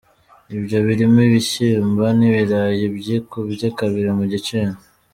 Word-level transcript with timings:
Ibyo 0.57 0.77
birimo 0.87 1.19
ibishyimbo 1.27 2.03
n’ibirayi 2.17 2.85
byikubye 2.97 3.65
kabiri 3.77 4.09
mu 4.17 4.25
giciro. 4.33 4.73